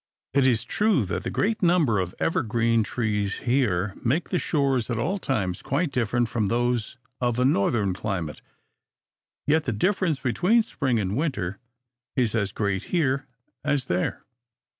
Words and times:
It 0.33 0.47
is 0.47 0.63
true 0.63 1.05
that 1.05 1.21
the 1.21 1.29
great 1.29 1.61
number 1.61 1.99
of 1.99 2.15
evergreen 2.17 2.81
trees 2.81 3.35
here 3.45 3.93
make 4.03 4.29
the 4.29 4.39
shores 4.39 4.89
at 4.89 4.97
all 4.97 5.19
times 5.19 5.61
quite 5.61 5.91
different 5.91 6.27
from 6.27 6.47
those 6.47 6.97
of 7.19 7.37
a 7.37 7.45
Northern 7.45 7.93
climate; 7.93 8.41
yet 9.45 9.65
the 9.65 9.73
difference 9.73 10.17
between 10.17 10.63
spring 10.63 10.97
and 10.97 11.15
winter 11.15 11.59
is 12.15 12.33
as 12.33 12.51
great 12.51 12.85
here 12.85 13.27
as 13.63 13.85
there. 13.85 14.23